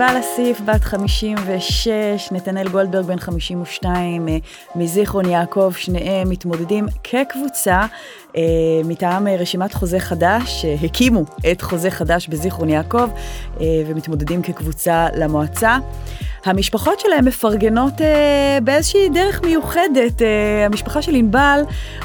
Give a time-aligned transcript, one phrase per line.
[0.00, 4.36] ענבל אסיף, בת 56, נתנאל גולדברג, בן 52, אה,
[4.74, 7.86] מזיכרון יעקב, שניהם מתמודדים כקבוצה
[8.36, 8.42] אה,
[8.84, 13.08] מטעם רשימת חוזה חדש, הקימו את חוזה חדש בזיכרון יעקב
[13.60, 15.78] ומתמודדים כקבוצה למועצה.
[16.44, 20.22] המשפחות שלהם מפרגנות אה, באיזושהי דרך מיוחדת.
[20.22, 21.60] אה, המשפחה של ענבל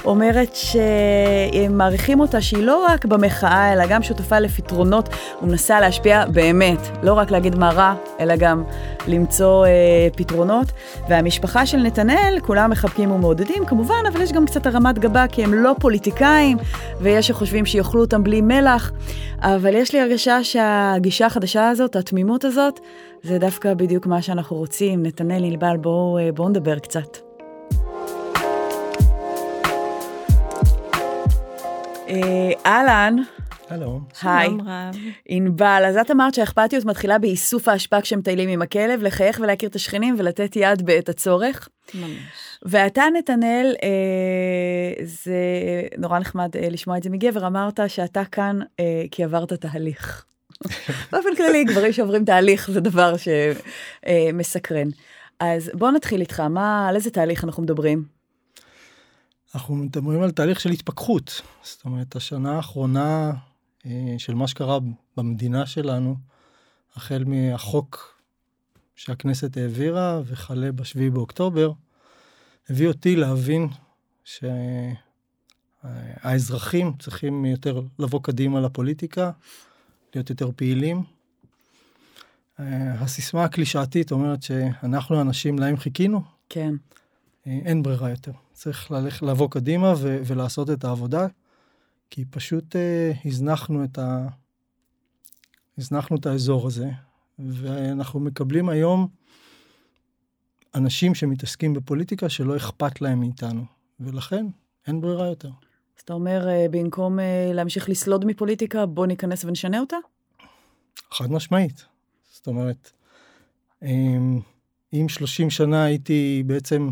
[0.05, 5.09] אומרת שהם מעריכים אותה שהיא לא רק במחאה, אלא גם שותפה לפתרונות
[5.41, 8.63] ומנסה להשפיע באמת, לא רק להגיד מה רע, אלא גם
[9.07, 9.71] למצוא אה,
[10.15, 10.67] פתרונות.
[11.09, 15.53] והמשפחה של נתנאל, כולם מחבקים ומעודדים כמובן, אבל יש גם קצת הרמת גבה, כי הם
[15.53, 16.57] לא פוליטיקאים,
[17.01, 18.91] ויש שחושבים שיאכלו אותם בלי מלח.
[19.41, 22.79] אבל יש לי הרגשה שהגישה החדשה הזאת, התמימות הזאת,
[23.25, 25.03] זה דווקא בדיוק מה שאנחנו רוצים.
[25.03, 27.17] נתנאל, ענבל, בואו אה, בוא נדבר קצת.
[32.09, 33.15] אה, אהלן.
[33.69, 33.99] הלו.
[34.23, 34.49] היי.
[35.25, 40.15] ענבל, אז את אמרת שהאכפתיות מתחילה באיסוף האשפה כשמטיילים עם הכלב, לחייך ולהכיר את השכנים
[40.17, 41.69] ולתת יד בעת הצורך.
[41.93, 42.17] ממש.
[42.65, 45.41] ואתה, נתנאל, אה, זה
[45.97, 50.25] נורא נחמד אה, לשמוע את זה מגבר, אמרת שאתה כאן אה, כי עברת תהליך.
[51.11, 54.87] באופן כללי, גברים שעוברים תהליך זה דבר שמסקרן.
[55.39, 58.05] אז בוא נתחיל איתך, מה, על איזה תהליך אנחנו מדברים?
[59.55, 61.41] אנחנו מדברים על תהליך של התפכחות.
[61.63, 63.31] זאת אומרת, השנה האחרונה
[63.85, 64.79] אה, של מה שקרה
[65.17, 66.15] במדינה שלנו,
[66.95, 68.21] החל מהחוק
[68.95, 71.71] שהכנסת העבירה וכלה בשביעי באוקטובר,
[72.69, 73.67] הביא אותי להבין
[75.83, 79.31] שהאזרחים צריכים יותר לבוא קדימה לפוליטיקה,
[80.15, 81.03] להיות יותר פעילים.
[82.59, 86.21] אה, הסיסמה הקלישאתית אומרת שאנחנו אנשים להם חיכינו.
[86.49, 86.73] כן.
[87.47, 88.31] אה, אין ברירה יותר.
[88.53, 91.27] צריך ללכת, לבוא קדימה ו- ולעשות את העבודה,
[92.09, 94.27] כי פשוט אה, הזנחנו את ה...
[95.77, 96.89] הזנחנו את האזור הזה,
[97.39, 99.07] ואנחנו מקבלים היום
[100.75, 103.65] אנשים שמתעסקים בפוליטיקה שלא אכפת להם מאיתנו,
[103.99, 104.45] ולכן
[104.87, 105.49] אין ברירה יותר.
[105.97, 109.97] אז אתה אומר, אה, במקום אה, להמשיך לסלוד מפוליטיקה, בוא ניכנס ונשנה אותה?
[111.11, 111.85] חד משמעית.
[112.31, 112.91] זאת אומרת,
[113.83, 114.39] אמ,
[114.93, 116.89] אם 30 שנה הייתי בעצם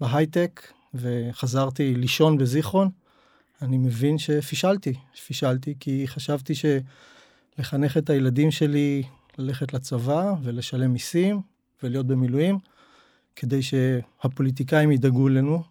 [0.00, 2.90] בהייטק וחזרתי לישון בזיכרון,
[3.62, 4.94] אני מבין שפישלתי.
[5.26, 9.02] פישלתי כי חשבתי שלחנך את הילדים שלי
[9.38, 11.40] ללכת לצבא ולשלם מיסים
[11.82, 12.58] ולהיות במילואים,
[13.36, 15.62] כדי שהפוליטיקאים ידאגו לנו.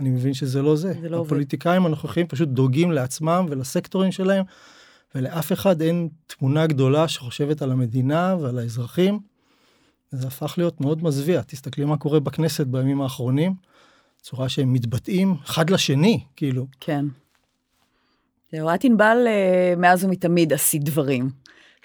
[0.00, 0.92] אני מבין שזה לא זה.
[1.00, 4.44] זה לא הפוליטיקאים הנוכחים פשוט דואגים לעצמם ולסקטורים שלהם,
[5.14, 9.20] ולאף אחד אין תמונה גדולה שחושבת על המדינה ועל האזרחים.
[10.10, 11.42] זה הפך להיות מאוד מזוויע.
[11.42, 13.54] תסתכלי מה קורה בכנסת בימים האחרונים,
[14.22, 16.66] צורה שהם מתבטאים אחד לשני, כאילו.
[16.80, 17.04] כן.
[18.52, 21.30] זהו, את ענבל אה, מאז ומתמיד עשית דברים.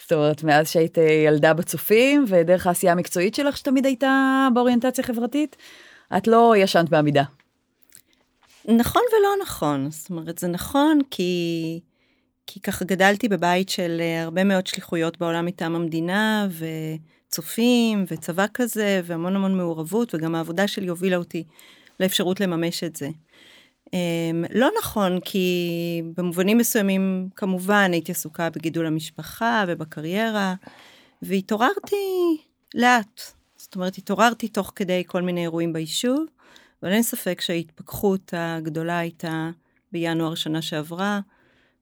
[0.01, 5.55] זאת אומרת, מאז שהיית אה, ילדה בצופים, ודרך העשייה המקצועית שלך, שתמיד הייתה באוריינטציה חברתית,
[6.17, 7.23] את לא ישנת בעמידה.
[8.67, 9.91] נכון ולא נכון.
[9.91, 11.79] זאת אומרת, זה נכון כי,
[12.47, 16.47] כי ככה גדלתי בבית של אה, הרבה מאוד שליחויות בעולם מטעם המדינה,
[17.29, 21.43] וצופים, וצבא כזה, והמון המון מעורבות, וגם העבודה שלי הובילה אותי
[21.99, 23.09] לאפשרות לממש את זה.
[23.85, 30.53] Um, לא נכון, כי במובנים מסוימים, כמובן, הייתי עסוקה בגידול המשפחה ובקריירה,
[31.21, 32.37] והתעוררתי
[32.75, 33.21] לאט.
[33.57, 36.25] זאת אומרת, התעוררתי תוך כדי כל מיני אירועים ביישוב,
[36.83, 39.49] אבל אין ספק שההתפכחות הגדולה הייתה
[39.91, 41.19] בינואר שנה שעברה,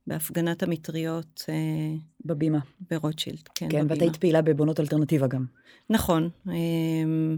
[0.07, 1.45] בהפגנת המטריות.
[1.49, 1.95] אה,
[2.25, 2.59] בבימה.
[2.91, 5.45] ברוטשילד, כן, כן, ואת היית פעילה בבונות אלטרנטיבה גם.
[5.89, 6.29] נכון.
[6.47, 7.37] אמ,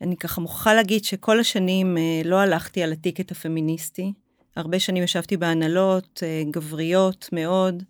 [0.00, 4.12] אני ככה מוכרחה להגיד שכל השנים אה, לא הלכתי על הטיקט הפמיניסטי.
[4.56, 7.82] הרבה שנים ישבתי בהנהלות, אה, גבריות מאוד.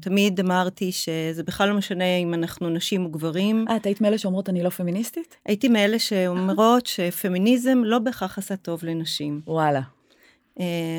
[0.00, 3.64] תמיד אמרתי שזה בכלל לא משנה אם אנחנו נשים או גברים.
[3.68, 5.36] אה, את היית מאלה שאומרות אני לא פמיניסטית?
[5.46, 9.40] הייתי מאלה שאומרות שפמיניזם לא בהכרח עשה טוב לנשים.
[9.46, 9.80] וואלה.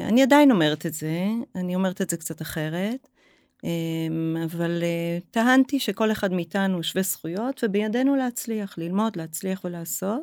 [0.10, 3.08] אני עדיין אומרת את זה, אני אומרת את זה קצת אחרת.
[4.46, 4.84] אבל
[5.32, 10.22] טענתי שכל אחד מאיתנו שווה זכויות ובידינו להצליח, ללמוד, להצליח ולעשות.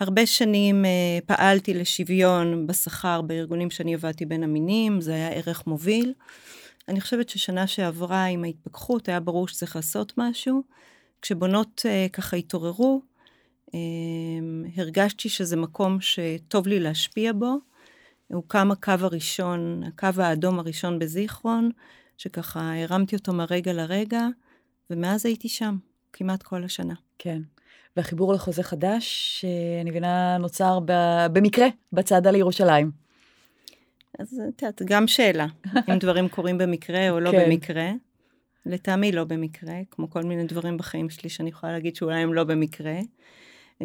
[0.00, 0.84] הרבה שנים
[1.26, 6.12] פעלתי לשוויון בשכר בארגונים שאני עבדתי בין המינים, זה היה ערך מוביל.
[6.88, 10.62] אני חושבת ששנה שעברה עם ההתפכחות היה ברור שצריך לעשות משהו.
[11.22, 13.02] כשבונות ככה התעוררו,
[14.76, 17.56] הרגשתי שזה מקום שטוב לי להשפיע בו.
[18.28, 21.70] הוקם הקו הראשון, הקו האדום הראשון בזיכרון,
[22.18, 24.26] שככה הרמתי אותו מרגע לרגע,
[24.90, 25.76] ומאז הייתי שם,
[26.12, 26.94] כמעט כל השנה.
[27.18, 27.42] כן.
[27.96, 30.78] והחיבור לחוזה חדש, שאני מבינה, נוצר
[31.32, 32.90] במקרה בצעדה לירושלים.
[34.18, 35.46] אז את יודעת, גם שאלה,
[35.90, 37.44] אם דברים קורים במקרה או לא כן.
[37.46, 37.90] במקרה.
[38.66, 42.44] לטעמי לא במקרה, כמו כל מיני דברים בחיים שלי שאני יכולה להגיד שאולי הם לא
[42.44, 42.98] במקרה.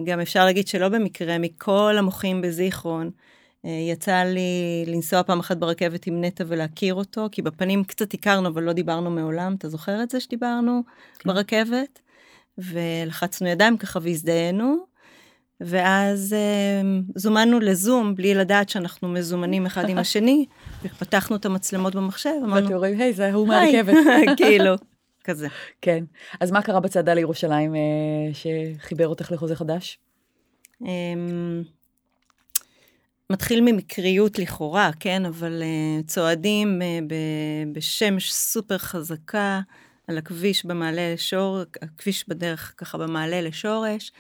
[0.04, 3.12] גם אפשר להגיד שלא במקרה, מכל המוחים בזיכרון,
[3.66, 8.50] אה, יצא לי לנסוע פעם אחת ברכבת עם נטע ולהכיר אותו, כי בפנים קצת הכרנו,
[8.50, 9.56] אבל לא דיברנו מעולם.
[9.56, 10.82] אתה זוכר את זה שדיברנו
[11.20, 11.30] כן.
[11.30, 12.00] ברכבת?
[12.58, 14.86] ולחצנו ידיים ככה והזדהינו,
[15.62, 16.82] ואז אה,
[17.16, 20.46] זומנו לזום בלי לדעת שאנחנו מזומנים אחד עם השני,
[20.84, 22.66] ופתחנו את המצלמות במחשב, אמרנו...
[22.66, 23.94] ואתם רואים, היי, זה ההוא מהרכבת.
[24.38, 24.76] כאילו,
[25.24, 25.48] כזה.
[25.82, 26.04] כן.
[26.40, 27.80] אז מה קרה בצעדה לירושלים אה,
[28.34, 30.00] שחיבר אותך לחוזה חדש?
[30.82, 31.64] אמ,
[33.30, 35.26] מתחיל ממקריות לכאורה, כן?
[35.26, 37.14] אבל uh, צועדים uh,
[37.74, 39.62] בשמש סופר חזקה
[40.08, 44.12] על הכביש במעלה לשור, הכביש בדרך ככה במעלה לשורש.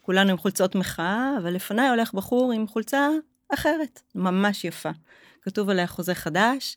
[0.00, 3.08] כולנו עם חולצות מחאה, אבל לפניי הולך בחור עם חולצה
[3.54, 4.90] אחרת, ממש יפה.
[5.42, 6.76] כתוב עליה חוזה חדש,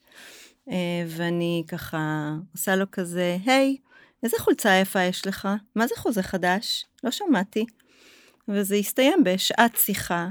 [0.69, 0.72] uh,
[1.08, 3.78] ואני ככה עושה לו כזה, היי,
[4.24, 5.48] איזה חולצה יפה יש לך?
[5.75, 6.86] מה זה חוזה חדש?
[7.04, 7.66] לא שמעתי.
[8.48, 10.28] וזה הסתיים בשעת שיחה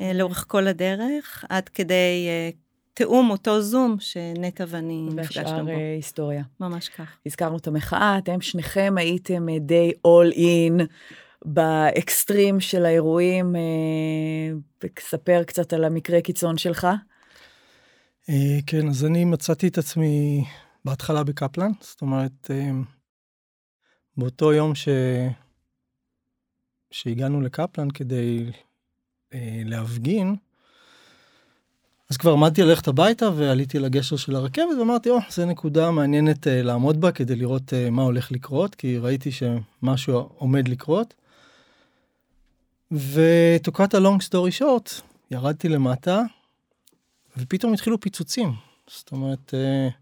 [0.00, 2.50] אה, לאורך כל הדרך, עד כדי אה,
[2.98, 5.48] תיאום אותו זום שנטע ואני נפגשנו בו.
[5.48, 6.42] והשאר אה, היסטוריה.
[6.60, 7.18] ממש כך.
[7.26, 10.82] הזכרנו את המחאה, אתם שניכם הייתם די all in
[11.44, 13.56] באקסטרים של האירועים.
[15.00, 16.86] ספר קצת על המקרה קיצון שלך.
[18.66, 20.44] כן, אז אני מצאתי את עצמי
[20.84, 22.50] בהתחלה בקפלן, זאת אומרת,
[24.16, 24.88] באותו יום ש...
[26.90, 28.50] שהגענו לקפלן כדי
[29.34, 30.36] אה, להפגין,
[32.10, 36.46] אז כבר עמדתי ללכת הביתה ועליתי לגשר של הרכבת ואמרתי, או, oh, זו נקודה מעניינת
[36.46, 41.14] uh, לעמוד בה כדי לראות uh, מה הולך לקרות, כי ראיתי שמשהו עומד לקרות.
[43.94, 46.22] a long story short, ירדתי למטה,
[47.36, 48.52] ופתאום התחילו פיצוצים.
[48.86, 49.92] זאת אומרת, uh,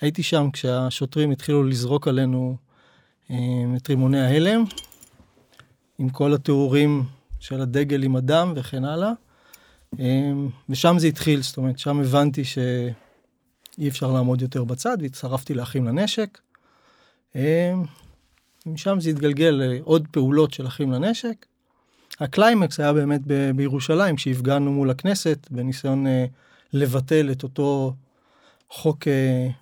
[0.00, 2.56] הייתי שם כשהשוטרים התחילו לזרוק עלינו
[3.28, 3.32] uh,
[3.76, 4.64] את רימוני ההלם,
[5.98, 7.04] עם כל התיאורים
[7.40, 9.12] של הדגל עם הדם וכן הלאה.
[9.98, 15.86] אמ, ושם זה התחיל, זאת אומרת, שם הבנתי שאי אפשר לעמוד יותר בצד, והצטרפתי לאחים
[15.86, 16.38] לנשק.
[17.34, 17.40] אמ,
[18.66, 21.46] משם זה התגלגל לעוד פעולות של אחים לנשק.
[22.20, 26.10] הקליימקס היה באמת ב- בירושלים, כשהפגענו מול הכנסת בניסיון אה,
[26.72, 27.94] לבטל את אותו
[28.70, 29.52] חוק אה,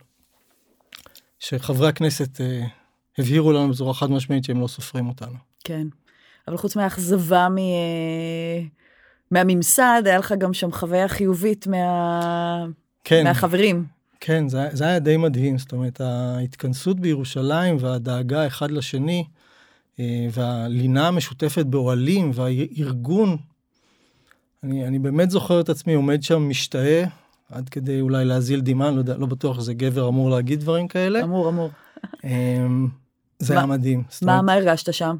[1.38, 2.42] שחברי הכנסת אה,
[3.18, 5.36] הבהירו לנו בצורה חד משמעית שהם לא סופרים אותנו.
[5.64, 5.86] כן.
[6.48, 7.56] אבל חוץ מהאכזבה מ...
[9.30, 12.66] מהממסד, היה לך גם שם חוויה חיובית מה...
[13.04, 13.24] כן.
[13.24, 13.84] מהחברים.
[14.20, 19.24] כן, זה, זה היה די מדהים, זאת אומרת, ההתכנסות בירושלים והדאגה אחד לשני,
[20.00, 23.36] אה, והלינה המשותפת באוהלים והארגון,
[24.62, 27.04] אני, אני באמת זוכר את עצמי עומד שם משתאה,
[27.50, 31.22] עד כדי אולי להזיל דמעה, לא, לא בטוח שזה גבר אמור להגיד דברים כאלה.
[31.22, 31.70] אמור, אמור.
[32.24, 32.88] אמ,
[33.38, 34.02] זה היה מדהים.
[34.22, 35.16] מה, מה הרגשת שם?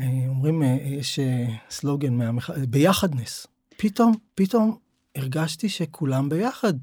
[0.00, 3.46] אה, אומרים, אה, יש אה, סלוגן מהמחאה, ביחדנס.
[3.76, 4.76] פתאום, פתאום
[5.16, 6.74] הרגשתי שכולם ביחד.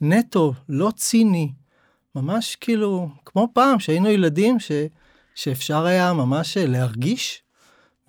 [0.00, 1.52] נטו, לא ציני.
[2.14, 4.72] ממש כאילו, כמו פעם, שהיינו ילדים, ש,
[5.34, 7.42] שאפשר היה ממש להרגיש,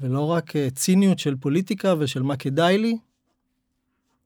[0.01, 2.97] ולא רק ציניות של פוליטיקה ושל מה כדאי לי,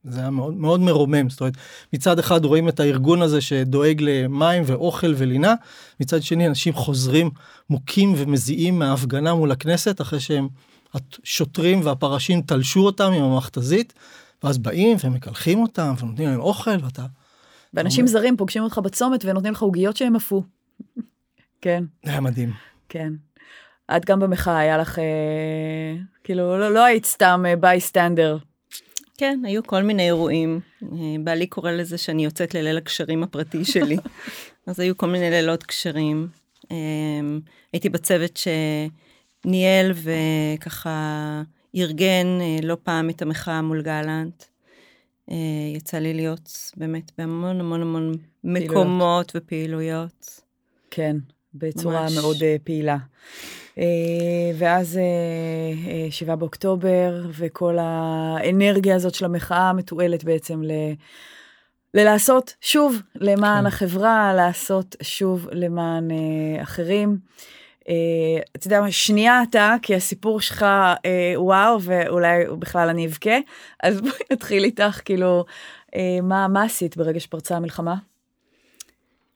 [0.03, 1.53] זה היה מאוד מאוד מרומם, זאת אומרת,
[1.93, 5.53] מצד אחד רואים את הארגון הזה שדואג למים ואוכל ולינה,
[5.99, 7.29] מצד שני אנשים חוזרים
[7.69, 10.47] מוכים ומזיעים מההפגנה מול הכנסת אחרי שהם,
[10.93, 13.93] השוטרים והפרשים תלשו אותם עם המכתזית,
[14.43, 17.05] ואז באים ומקלחים אותם ונותנים להם אוכל ואתה...
[17.73, 18.11] ואנשים אומר...
[18.11, 20.43] זרים פוגשים אותך בצומת ונותנים לך עוגיות שהם עפו.
[21.61, 21.83] כן.
[22.05, 22.53] זה היה מדהים.
[22.89, 23.13] כן.
[23.97, 28.33] את גם במחאה היה לך, אה, כאילו, לא, לא היית סתם בייסטנדר.
[28.33, 28.50] אה,
[29.17, 30.59] כן, היו כל מיני אירועים.
[30.83, 33.97] אה, בעלי קורא לזה שאני יוצאת לליל הקשרים הפרטי שלי.
[34.67, 36.27] אז היו כל מיני לילות קשרים.
[36.71, 36.77] אה,
[37.73, 38.39] הייתי בצוות
[39.45, 41.41] שניהל וככה
[41.75, 44.43] ארגן אה, לא פעם את המחאה מול גלנט.
[45.75, 48.13] יצא לי להיות באמת בהמון המון המון
[48.43, 50.39] מקומות ופעילויות.
[50.89, 51.17] כן,
[51.53, 52.17] בצורה ממש.
[52.17, 52.97] מאוד פעילה.
[53.77, 55.01] אה, ואז אה,
[55.91, 60.71] אה, שבעה באוקטובר, וכל האנרגיה הזאת של המחאה מתועלת בעצם ל...
[61.93, 63.65] ללעשות שוב למען כן.
[63.65, 67.17] החברה, לעשות שוב למען uh, אחרים.
[67.79, 67.85] Uh,
[68.55, 70.65] אתה יודע מה, שנייה אתה, כי הסיפור שלך
[70.95, 73.37] uh, וואו, ואולי בכלל אני אבכה,
[73.83, 75.45] אז בואי נתחיל איתך, כאילו,
[75.87, 77.95] uh, מה, מה עשית ברגע שפרצה המלחמה?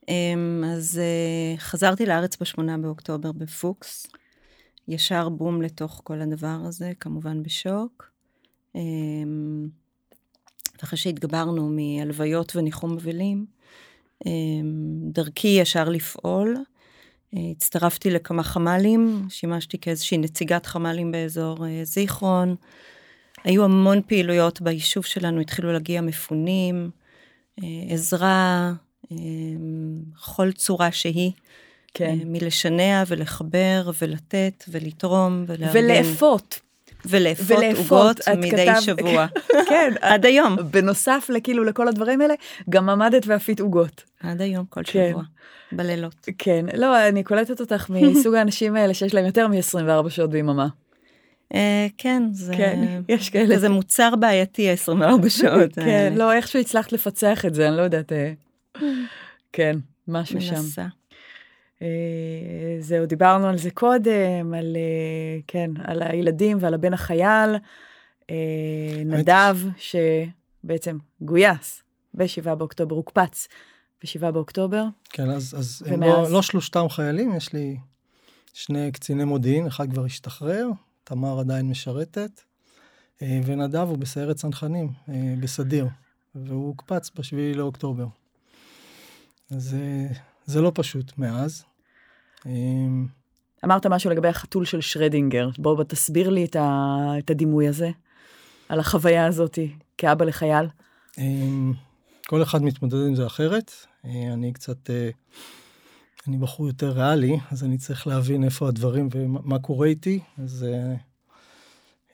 [0.06, 4.06] Um, אז uh, חזרתי לארץ בשמונה באוקטובר בפוקס.
[4.88, 8.10] ישר בום לתוך כל הדבר הזה, כמובן בשוק.
[8.74, 9.68] אמ,
[10.84, 13.46] אחרי שהתגברנו מהלוויות וניחום אבלים,
[15.10, 16.56] דרכי ישר לפעול.
[17.32, 22.56] הצטרפתי לכמה חמ"לים, שימשתי כאיזושהי נציגת חמ"לים באזור זיכרון.
[23.44, 26.90] היו המון פעילויות ביישוב שלנו, התחילו להגיע מפונים,
[27.90, 28.72] עזרה,
[30.34, 31.32] כל צורה שהיא.
[31.94, 32.18] כן.
[32.24, 35.78] מלשנע ולחבר ולתת ולתרום ולארגן.
[35.78, 36.60] ולאפות.
[37.06, 38.80] ולאפות עוגות מדי כתב...
[38.80, 39.26] שבוע.
[39.68, 39.92] כן.
[40.00, 40.56] עד היום.
[40.70, 42.34] בנוסף לכאילו לכל הדברים האלה,
[42.70, 44.02] גם עמדת ואפית עוגות.
[44.20, 45.08] עד היום, כל כן.
[45.10, 45.22] שבוע.
[45.72, 46.28] בלילות.
[46.38, 46.66] כן.
[46.74, 50.66] לא, אני קולטת אותך מסוג האנשים האלה שיש להם יותר מ-24 שעות ביממה.
[51.52, 51.56] Uh,
[51.98, 52.52] כן, זה...
[52.56, 53.58] כן, יש כאלה.
[53.58, 55.74] זה מוצר בעייתי, 24 שעות.
[55.74, 58.12] כן, לא, איכשהו הצלחת לפצח את זה, אני לא יודעת.
[59.52, 59.78] כן,
[60.08, 60.54] משהו שם.
[60.54, 60.86] מנסה.
[61.82, 67.56] אה, זהו, דיברנו על זה קודם, על, אה, כן, על הילדים ועל הבן החייל,
[68.30, 71.82] אה, נדב, שבעצם גויס
[72.14, 73.48] ב-7 באוקטובר, הוקפץ
[74.02, 74.84] ב-7 באוקטובר.
[75.04, 77.76] כן, אז, אז הם לא, לא שלושתם חיילים, יש לי
[78.54, 80.68] שני קציני מודיעין, אחד כבר השתחרר,
[81.04, 82.40] תמר עדיין משרתת,
[83.22, 84.92] ונדב הוא בסיירת צנחנים,
[85.40, 85.88] בסדיר,
[86.34, 88.06] והוא הוקפץ ב-7 לאוקטובר.
[89.50, 89.76] אז
[90.46, 91.64] זה לא פשוט מאז.
[92.46, 93.06] אמ,
[93.64, 95.48] אמרת משהו לגבי החתול של שרדינגר.
[95.58, 97.90] בוא, בוא תסביר לי את, ה, את הדימוי הזה,
[98.68, 99.58] על החוויה הזאת
[99.98, 100.66] כאבא לחייל.
[101.18, 101.72] אמ,
[102.26, 103.72] כל אחד מתמודד עם זה אחרת.
[104.04, 105.10] אה, אני קצת, אה,
[106.28, 110.20] אני בחור יותר ריאלי, אז אני צריך להבין איפה הדברים ומה קורה איתי.
[110.38, 110.94] אז אה,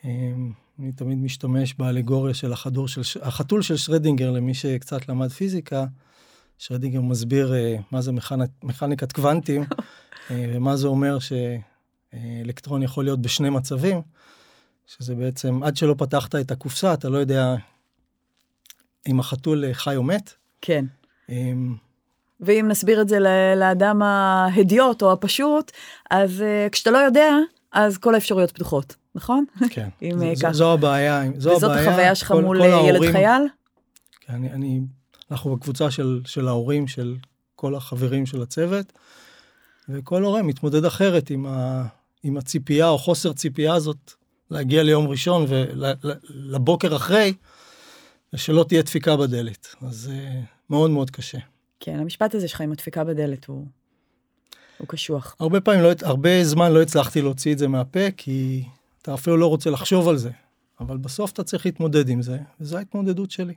[0.05, 5.85] אמ, אני תמיד משתמש באלגוריה של החדור של, החתול של שרדינגר, למי שקצת למד פיזיקה.
[6.59, 8.41] שרדינגר מסביר uh, מה זה מכנ...
[8.63, 9.75] מכניקת קוונטים, uh,
[10.31, 14.03] ומה זה אומר שאלקטרון יכול להיות בשני מצבים,
[14.87, 17.55] שזה בעצם, עד שלא פתחת את הקופסה, אתה לא יודע
[19.07, 20.33] אם החתול אה, חי או מת.
[20.61, 20.85] כן.
[21.29, 21.33] Um,
[22.41, 23.19] ואם נסביר את זה
[23.57, 25.73] לאדם ההדיוט או הפשוט,
[26.11, 27.35] אז uh, כשאתה לא יודע,
[27.73, 29.45] אז כל האפשרויות פתוחות, נכון?
[29.71, 29.89] כן,
[30.35, 31.23] זו, זו הבעיה.
[31.37, 33.43] זו וזאת הבעיה, החוויה שלך מול כל ילד חייל?
[34.21, 34.81] כן, אני, אני
[35.33, 37.17] אנחנו בקבוצה של, של ההורים, של
[37.57, 38.93] כל החברים של הצוות,
[39.89, 41.85] וכל הורה מתמודד אחרת עם, ה,
[42.23, 44.13] עם הציפייה או חוסר ציפייה הזאת
[44.51, 47.35] להגיע ליום ראשון ולבוקר אחרי,
[48.33, 49.75] ושלא תהיה דפיקה בדלת.
[49.83, 50.29] אז זה
[50.71, 51.39] מאוד מאוד קשה.
[51.81, 53.67] כן, המשפט הזה שלך עם הדפיקה בדלת הוא,
[54.79, 55.37] הוא קשוח.
[55.41, 58.65] הרבה פעמים, לא, הרבה זמן לא הצלחתי להוציא את זה מהפה, כי
[59.03, 60.31] אתה אפילו לא רוצה לחשוב על זה.
[60.81, 63.55] אבל בסוף אתה צריך להתמודד עם זה, וזו ההתמודדות שלי.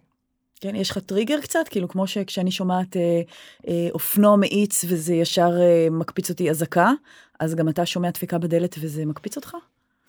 [0.60, 1.68] כן, יש לך טריגר קצת?
[1.70, 3.22] כאילו, כמו שכשאני שומעת אה,
[3.68, 6.92] אה, אופנוע מאיץ וזה ישר אה, מקפיץ אותי אזעקה,
[7.40, 9.56] אז גם אתה שומע דפיקה בדלת וזה מקפיץ אותך?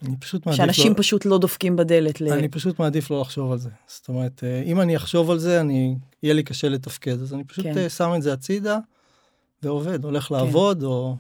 [0.03, 0.99] אני פשוט מעדיף שאנשים לא...
[0.99, 2.21] פשוט לא דופקים בדלת.
[2.21, 2.33] ל...
[2.33, 3.71] אני פשוט מעדיף לא לחשוב על זה.
[3.87, 5.97] זאת אומרת, אה, אם אני אחשוב על זה, אני...
[6.23, 7.79] יהיה לי קשה לתפקד, אז אני פשוט כן.
[7.79, 8.79] אה, שם את זה הצידה
[9.62, 10.35] ועובד, הולך כן.
[10.35, 11.17] לעבוד, או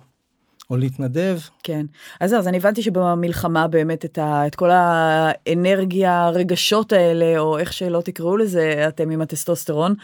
[0.70, 1.38] או להתנדב.
[1.62, 1.86] כן.
[2.20, 7.72] אז אז אני הבנתי שבמלחמה באמת את, ה, את כל האנרגיה, הרגשות האלה, או איך
[7.72, 9.94] שלא תקראו לזה, אתם עם הטסטוסטרון,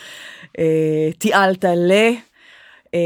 [0.59, 1.93] אה, תיעלת ל...
[2.95, 3.01] אה,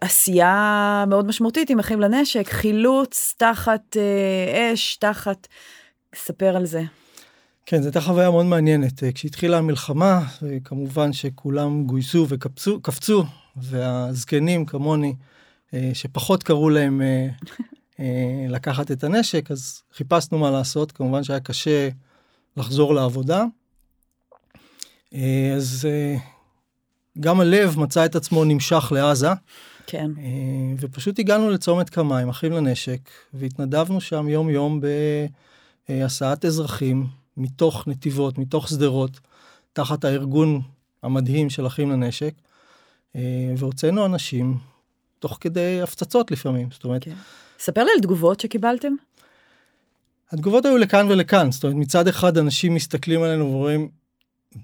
[0.00, 5.48] עשייה מאוד משמעותית עם אחים לנשק, חילוץ תחת אה, אש, תחת...
[6.14, 6.82] ספר על זה.
[7.66, 9.02] כן, זו הייתה חוויה מאוד מעניינת.
[9.04, 10.20] אה, כשהתחילה המלחמה,
[10.64, 13.24] כמובן שכולם גויסו וקפצו,
[13.56, 15.29] והזקנים כמוני, אה,
[15.94, 17.28] שפחות קראו להם אה,
[18.00, 21.88] אה, לקחת את הנשק, אז חיפשנו מה לעשות, כמובן שהיה קשה
[22.56, 23.44] לחזור לעבודה.
[25.56, 25.88] אז
[27.20, 29.28] גם הלב מצא את עצמו נמשך לעזה.
[29.86, 30.10] כן.
[30.78, 34.80] ופשוט הגענו לצומת קמיים, אחים לנשק, והתנדבנו שם יום-יום
[35.88, 39.20] בהסעת אזרחים מתוך נתיבות, מתוך שדרות,
[39.72, 40.60] תחת הארגון
[41.02, 42.34] המדהים של אחים לנשק,
[43.56, 44.58] והוצאנו אנשים
[45.20, 47.04] תוך כדי הפצצות לפעמים, זאת אומרת.
[47.04, 47.14] כן.
[47.58, 48.92] ספר לי על תגובות שקיבלתם.
[50.32, 53.88] התגובות היו לכאן ולכאן, זאת אומרת מצד אחד אנשים מסתכלים עלינו ואומרים,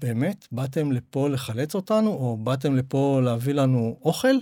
[0.01, 4.35] באמת, באתם לפה לחלץ אותנו, או באתם לפה להביא לנו אוכל?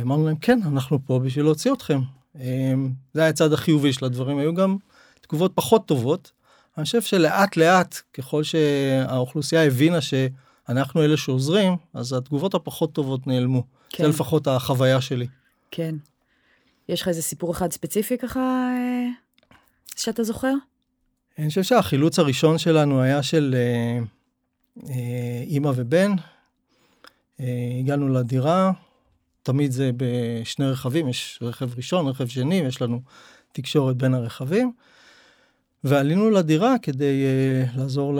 [0.00, 2.00] אמרנו להם, כן, אנחנו פה בשביל להוציא אתכם.
[2.36, 4.76] אמ, זה היה הצד החיובי של הדברים, היו גם
[5.20, 6.32] תגובות פחות טובות.
[6.78, 10.14] אני חושב שלאט לאט, ככל שהאוכלוסייה הבינה ש...
[10.70, 13.62] אנחנו אלה שעוזרים, אז התגובות הפחות טובות נעלמו.
[13.90, 14.04] כן.
[14.04, 15.26] זה לפחות החוויה שלי.
[15.70, 15.94] כן.
[16.88, 19.08] יש לך איזה סיפור אחד ספציפי ככה אה,
[19.96, 20.52] שאתה זוכר?
[21.38, 23.98] אני חושב שהחילוץ הראשון שלנו היה של אה,
[24.88, 26.12] אה, אימא ובן.
[27.40, 27.46] אה,
[27.78, 28.72] הגענו לדירה,
[29.42, 33.00] תמיד זה בשני רכבים, יש רכב ראשון, רכב שני, יש לנו
[33.52, 34.72] תקשורת בין הרכבים.
[35.84, 37.24] ועלינו לדירה כדי
[37.74, 38.14] uh, לעזור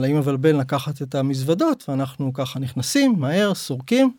[0.00, 4.16] לאמא ולבן לקחת את המזוודות, ואנחנו ככה נכנסים מהר, סורקים,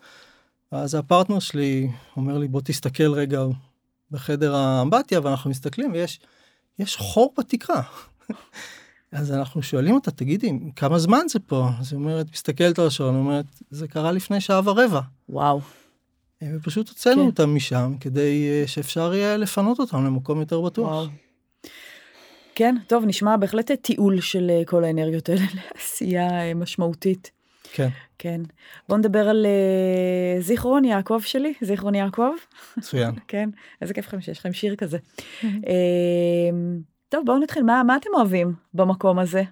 [0.72, 3.44] ואז הפרטנר שלי אומר לי, בוא תסתכל רגע
[4.12, 6.20] בחדר האמבטיה, ואנחנו מסתכלים, ויש
[6.80, 7.82] יש חור בתקרה.
[9.12, 11.70] אז אנחנו שואלים אותה, תגידי, כמה זמן זה פה?
[11.80, 15.02] אז היא אומרת, מסתכלת על השעון, אומרת, זה קרה לפני שעה ורבע.
[15.30, 15.62] וואו.
[16.44, 17.28] ופשוט הוצאנו כן.
[17.28, 20.92] אותם משם כדי אה, שאפשר יהיה לפנות אותם למקום יותר בטוח.
[20.92, 21.08] וואו.
[22.56, 27.32] כן, טוב, נשמע בהחלט תיעול של אה, כל האנרגיות האלה לעשייה אה, משמעותית.
[27.76, 27.90] כן.
[28.18, 28.42] כן.
[28.90, 32.32] בוא נדבר על uh, זיכרון יעקב שלי, זיכרון יעקב.
[32.78, 33.12] מצוין.
[33.28, 33.50] כן,
[33.82, 34.98] איזה כיף לכם שיש לכם שיר כזה.
[35.42, 35.46] uh,
[37.10, 39.44] טוב, בואו נתחיל, מה, מה אתם אוהבים במקום הזה?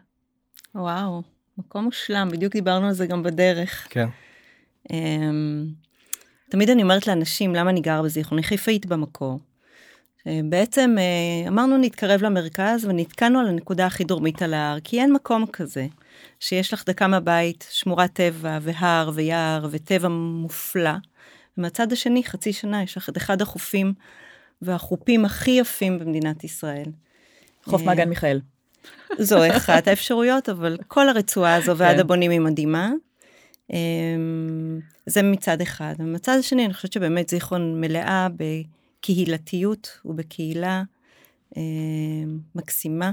[0.75, 1.21] וואו,
[1.57, 3.87] מקום מושלם, בדיוק דיברנו על זה גם בדרך.
[3.89, 4.07] כן.
[4.89, 4.93] Um,
[6.49, 8.37] תמיד אני אומרת לאנשים, למה אני גר בזיכרון?
[8.37, 9.39] אני חיפאית במקור.
[10.25, 15.45] בעצם אה, אמרנו נתקרב למרכז ונתקענו על הנקודה הכי דרומית על ההר, כי אין מקום
[15.45, 15.87] כזה,
[16.39, 20.93] שיש לך דקה מהבית, שמורת טבע והר ויער וטבע מופלא.
[21.57, 23.93] ומהצד השני, חצי שנה, יש לך את אחד החופים
[24.61, 26.91] והחופים הכי יפים במדינת ישראל.
[27.63, 28.39] חוף אה, מעגן מיכאל.
[29.19, 31.99] זו אחת האפשרויות, אבל כל הרצועה הזו ועד כן.
[31.99, 32.91] הבונים היא מדהימה.
[33.73, 35.93] אמ, זה מצד אחד.
[35.99, 38.27] ומצד השני, אני חושבת שבאמת זיכרון מלאה
[38.99, 40.83] בקהילתיות ובקהילה
[41.57, 41.61] אה,
[42.55, 43.11] מקסימה,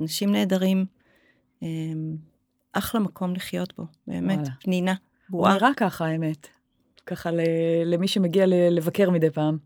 [0.00, 0.84] אנשים נהדרים,
[1.62, 1.68] אה,
[2.78, 4.50] אחלה מקום לחיות בו, באמת, וואלה.
[4.60, 4.94] פנינה.
[5.30, 6.48] הוא נראה ככה, האמת.
[7.06, 7.30] ככה
[7.84, 9.58] למי שמגיע לבקר מדי פעם.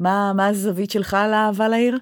[0.00, 1.98] מה, מה הזווית שלך לאהבה לעיר?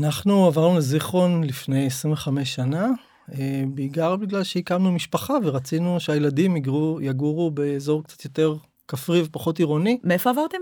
[0.00, 2.86] אנחנו עברנו לזיכרון לפני 25 שנה,
[3.34, 8.54] אה, בעיקר בגלל שהקמנו משפחה ורצינו שהילדים יגרו, יגורו באזור קצת יותר
[8.88, 9.98] כפרי ופחות עירוני.
[10.04, 10.58] מאיפה עברתם?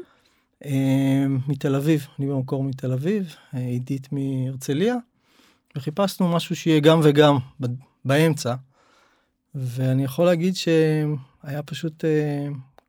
[0.64, 4.97] אה, מתל אביב, אני במקור מתל אביב, אה, עידית מהרצליה,
[5.76, 7.37] וחיפשנו משהו שיהיה גם וגם
[8.04, 8.54] באמצע.
[9.56, 12.04] ואני יכול להגיד שהיה פשוט,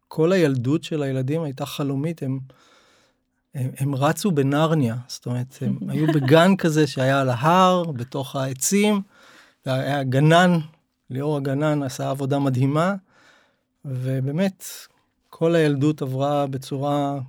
[0.08, 2.40] כל הילדות של הילדים הייתה חלומית, הם,
[3.56, 9.02] הם, הם רצו בנרניה, זאת אומרת, הם היו בגן כזה שהיה על ההר, בתוך העצים.
[9.66, 10.60] היה גנן,
[11.10, 12.96] ליאור הגנן עשה עבודה מדהימה,
[13.86, 14.64] ובאמת,
[15.30, 17.20] כל הילדות עברה בצורה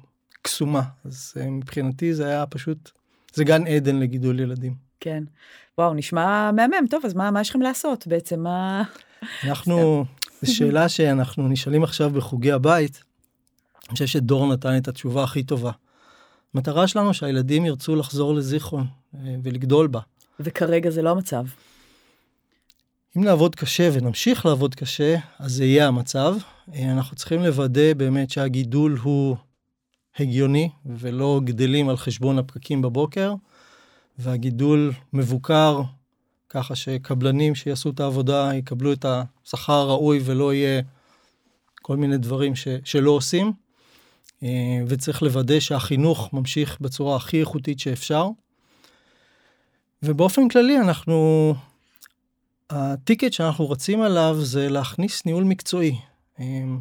[0.43, 0.83] קסומה.
[1.05, 2.91] אז אה, מבחינתי זה היה פשוט,
[3.35, 4.75] זה גן עדן לגידול ילדים.
[5.01, 5.25] כן.
[5.79, 6.87] וואו, נשמע מהמם.
[6.91, 8.41] טוב, אז מה, מה יש לכם לעשות בעצם?
[8.41, 8.83] מה...
[9.45, 10.05] אנחנו,
[10.43, 13.03] זו שאלה שאנחנו נשאלים עכשיו בחוגי הבית.
[13.89, 15.71] אני חושב שדור נתן את התשובה הכי טובה.
[16.55, 20.01] המטרה שלנו שהילדים ירצו לחזור לזיכרון אה, ולגדול בה.
[20.41, 21.45] וכרגע זה לא המצב.
[23.17, 26.37] אם נעבוד קשה ונמשיך לעבוד קשה, אז זה יהיה המצב.
[26.75, 29.37] אה, אנחנו צריכים לוודא באמת שהגידול הוא
[30.19, 33.35] הגיוני ולא גדלים על חשבון הפקקים בבוקר,
[34.19, 35.83] והגידול מבוקר
[36.49, 40.83] ככה שקבלנים שיעשו את העבודה יקבלו את השכר הראוי ולא יהיה
[41.83, 43.53] כל מיני דברים ש, שלא עושים.
[44.43, 44.49] אה,
[44.89, 48.29] וצריך לוודא שהחינוך ממשיך בצורה הכי איכותית שאפשר.
[50.03, 51.55] ובאופן כללי אנחנו
[52.71, 55.99] הטיקט שאנחנו רצים עליו זה להכניס ניהול מקצועי.
[56.41, 56.81] אמ,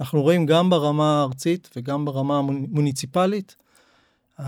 [0.00, 3.56] אנחנו רואים גם ברמה הארצית וגם ברמה המוניציפלית,
[4.40, 4.44] אמ,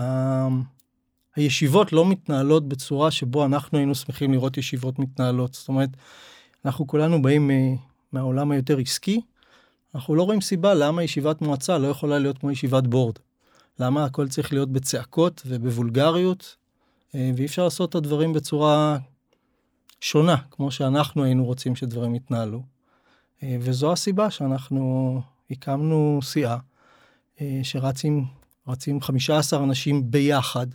[1.35, 5.53] הישיבות לא מתנהלות בצורה שבו אנחנו היינו שמחים לראות ישיבות מתנהלות.
[5.53, 5.89] זאת אומרת,
[6.65, 7.51] אנחנו כולנו באים
[8.11, 9.21] מהעולם היותר עסקי,
[9.95, 13.15] אנחנו לא רואים סיבה למה ישיבת מועצה לא יכולה להיות כמו ישיבת בורד.
[13.79, 16.55] למה הכל צריך להיות בצעקות ובוולגריות,
[17.15, 18.97] אה, ואי אפשר לעשות את הדברים בצורה
[20.01, 22.63] שונה, כמו שאנחנו היינו רוצים שדברים יתנהלו.
[23.43, 26.57] אה, וזו הסיבה שאנחנו הקמנו סיעה
[27.41, 28.25] אה, שרצים
[28.67, 30.67] רצים 15 אנשים ביחד.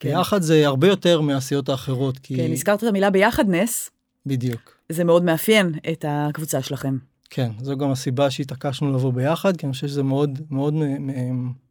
[0.00, 0.08] כן.
[0.08, 2.18] ביחד זה הרבה יותר מהסיעות האחרות.
[2.18, 2.36] כי...
[2.36, 3.90] כן, הזכרת את המילה ביחד נס.
[4.26, 4.76] בדיוק.
[4.88, 6.98] זה מאוד מאפיין את הקבוצה שלכם.
[7.30, 10.74] כן, זו גם הסיבה שהתעקשנו לבוא ביחד, כי אני חושב שזה מאוד מאוד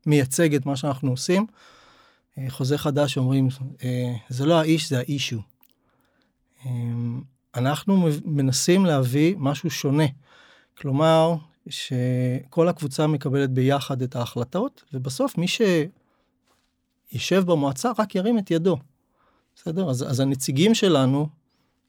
[0.06, 1.46] מייצג את מה שאנחנו עושים.
[2.38, 3.48] אה, חוזה חדש אומרים,
[4.30, 5.40] זה לא האיש, זה האישו.
[6.66, 7.22] אמ,
[7.56, 10.06] אנחנו מנסים להביא משהו שונה.
[10.78, 11.36] כלומר,
[11.70, 15.48] שכל הקבוצה מקבלת ביחד את ההחלטות, ובסוף מי
[17.12, 18.78] שישב במועצה רק ירים את ידו.
[19.56, 19.90] בסדר?
[19.90, 21.28] אז, אז הנציגים שלנו,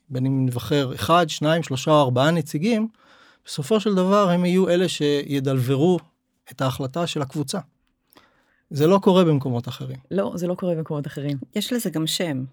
[0.08, 2.88] בין אם נבחר אחד, שניים, שלושה או ארבעה נציגים,
[3.44, 5.98] בסופו של דבר הם יהיו אלה שידלברו
[6.50, 7.58] את ההחלטה של הקבוצה.
[8.70, 9.96] זה לא קורה במקומות אחרים.
[10.10, 11.38] לא, זה לא קורה במקומות אחרים.
[11.54, 12.44] יש לזה גם שם.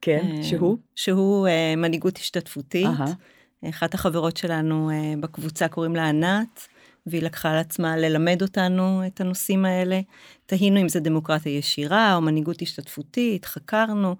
[0.00, 0.78] כן, אה, שהוא?
[0.94, 2.86] שהוא uh, מנהיגות השתתפותית.
[2.86, 3.68] Uh-huh.
[3.68, 6.68] אחת החברות שלנו uh, בקבוצה קוראים לה ענת,
[7.06, 10.00] והיא לקחה על עצמה ללמד אותנו את הנושאים האלה.
[10.46, 14.16] תהינו אם זה דמוקרטיה ישירה או מנהיגות השתתפותית, חקרנו.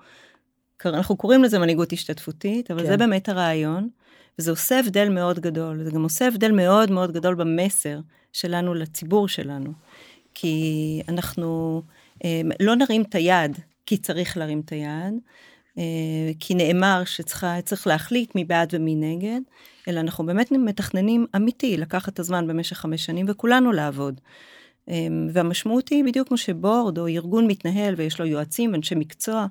[0.87, 2.87] אנחנו קוראים לזה מנהיגות השתתפותית, אבל כן.
[2.87, 3.89] זה באמת הרעיון,
[4.39, 8.01] וזה עושה הבדל מאוד גדול, זה גם עושה הבדל מאוד מאוד גדול במסר
[8.33, 9.73] שלנו לציבור שלנו,
[10.35, 11.83] כי אנחנו
[12.25, 15.15] אה, לא נרים את היד, כי צריך להרים את היד,
[16.41, 19.41] כי נאמר שצריך להחליט מי בעד ומי נגד,
[19.89, 24.21] אלא אנחנו באמת מתכננים אמיתי לקחת את הזמן במשך חמש שנים וכולנו לעבוד.
[24.89, 29.47] אה, והמשמעות היא בדיוק כמו שבורד או ארגון מתנהל ויש לו יועצים, אנשי מקצוע,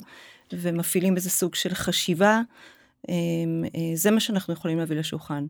[0.54, 2.42] ומפעילים איזה סוג של חשיבה,
[3.10, 3.16] אה,
[3.96, 5.46] זה מה שאנחנו יכולים להביא לשולחן.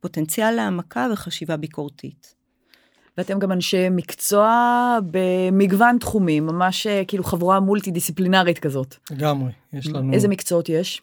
[0.00, 2.41] פוטנציאל להעמקה וחשיבה ביקורתית.
[3.18, 8.94] ואתם גם אנשי מקצוע במגוון תחומים, ממש כאילו חבורה מולטי דיסציפלינרית כזאת.
[9.10, 10.12] לגמרי, יש לנו...
[10.12, 11.02] איזה מקצועות יש?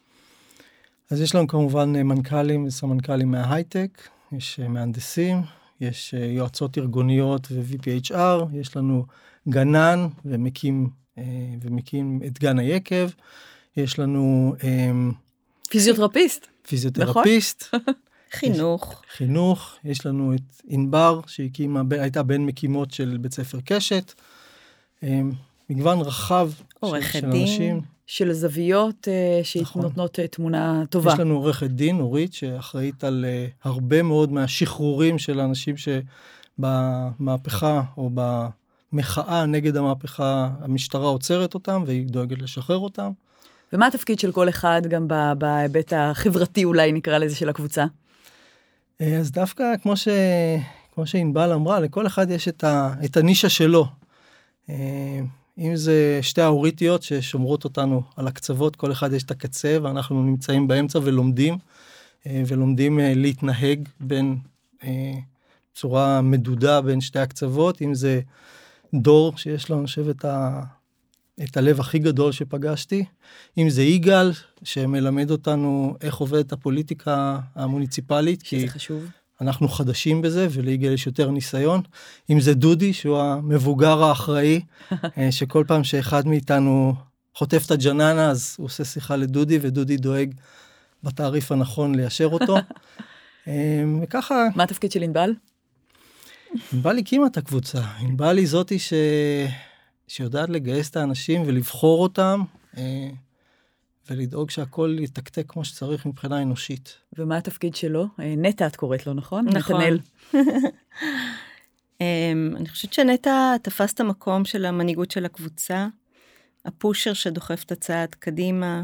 [1.12, 5.42] אז יש לנו כמובן מנכ"לים וסמנכ"לים מההייטק, יש מהנדסים,
[5.82, 9.06] יש יועצות ארגוניות ו-VPHR, יש לנו
[9.50, 10.90] גנן ומקים,
[11.62, 13.10] ומקים את גן היקב,
[13.78, 14.56] יש לנו...
[15.70, 16.48] פיזיותרפיסט.
[16.68, 17.76] פיזיותרפיסט.
[18.34, 18.54] נכון?
[18.54, 19.02] חינוך.
[19.04, 24.14] יש, חינוך, יש לנו את ענבר שהקימה, הייתה בין מקימות של בית ספר קשת.
[25.70, 27.42] מגוון רחב עורכת של, של דין.
[27.42, 27.82] אנשים.
[28.10, 29.08] של זוויות
[29.62, 29.82] נכון.
[29.82, 31.14] שנותנות תמונה טובה.
[31.14, 35.76] יש לנו עורכת דין, אורית, שאחראית על uh, הרבה מאוד מהשחרורים של האנשים
[36.58, 38.10] שבמהפכה או
[38.94, 43.12] במחאה נגד המהפכה, המשטרה עוצרת אותם והיא דואגת לשחרר אותם.
[43.74, 47.86] ומה התפקיד של כל אחד גם בהיבט החברתי אולי נקרא לזה של הקבוצה?
[49.00, 50.08] אז דווקא כמו, ש...
[50.94, 52.94] כמו שענבל אמרה, לכל אחד יש את, ה...
[53.06, 53.86] את הנישה שלו.
[55.58, 60.68] אם זה שתי האוריטיות ששומרות אותנו על הקצוות, כל אחד יש את הקצה ואנחנו נמצאים
[60.68, 61.58] באמצע ולומדים,
[62.26, 64.38] ולומדים להתנהג בין
[65.74, 68.22] צורה מדודה בין שתי הקצוות, אם זה
[68.94, 70.62] דור שיש לו, אני חושב, את, ה...
[71.44, 73.06] את הלב הכי גדול שפגשתי,
[73.58, 74.32] אם זה יגאל
[74.64, 79.06] שמלמד אותנו איך עובדת הפוליטיקה המוניציפלית, שזה כי חשוב.
[79.42, 81.82] אנחנו חדשים בזה וליגאל יש יותר ניסיון.
[82.30, 84.62] אם זה דודי שהוא המבוגר האחראי,
[85.32, 86.94] שכל פעם שאחד מאיתנו
[87.36, 90.34] חוטף את הג'ננה אז הוא עושה שיחה לדודי ודודי דואג
[91.04, 92.58] בתעריף הנכון ליישר אותו.
[94.04, 94.48] וככה...
[94.56, 95.34] מה התפקיד של ענבל?
[96.74, 98.94] ענבל הקימה את הקבוצה, ענבל היא זאתי ש...
[100.10, 102.44] שיודעת לגייס את האנשים ולבחור אותם.
[104.10, 106.96] ולדאוג שהכל יתקתק כמו שצריך מבחינה אנושית.
[107.18, 108.08] ומה התפקיד שלו?
[108.18, 109.46] נטע את קוראת לו, נכון?
[109.50, 109.76] נכון.
[109.76, 110.00] נתנאל.
[112.58, 115.88] אני חושבת שנטע תפס את המקום של המנהיגות של הקבוצה,
[116.66, 118.84] הפושר שדוחף את הצעד קדימה,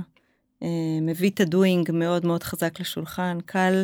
[1.02, 3.84] מביא את הדוינג מאוד מאוד חזק לשולחן, קל,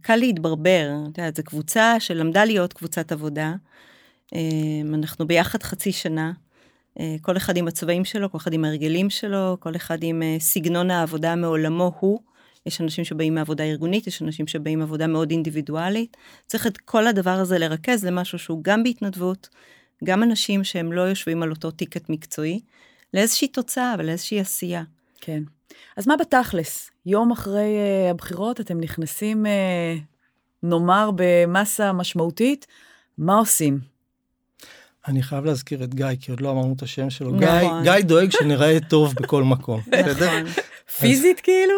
[0.00, 3.54] קל להתברבר, את יודעת, זו קבוצה שלמדה להיות קבוצת עבודה.
[4.94, 6.32] אנחנו ביחד חצי שנה.
[7.20, 11.34] כל אחד עם הצבעים שלו, כל אחד עם ההרגלים שלו, כל אחד עם סגנון העבודה
[11.36, 12.20] מעולמו הוא.
[12.66, 16.16] יש אנשים שבאים מעבודה ארגונית, יש אנשים שבאים מעבודה מאוד אינדיבידואלית.
[16.46, 19.48] צריך את כל הדבר הזה לרכז למשהו שהוא גם בהתנדבות,
[20.04, 22.60] גם אנשים שהם לא יושבים על אותו טיקט מקצועי,
[23.14, 24.82] לאיזושהי תוצאה ולאיזושהי עשייה.
[25.20, 25.42] כן.
[25.96, 26.90] אז מה בתכלס?
[27.06, 29.48] יום אחרי uh, הבחירות אתם נכנסים, uh,
[30.62, 32.66] נאמר, במסה משמעותית,
[33.18, 33.89] מה עושים?
[35.08, 37.30] אני חייב להזכיר את גיא, כי עוד לא אמרנו את השם שלו.
[37.30, 37.82] נכון.
[37.82, 40.40] גיא, גיא דואג שנראה טוב בכל מקום, בסדר?
[40.40, 40.62] נכון.
[41.00, 41.74] פיזית כאילו?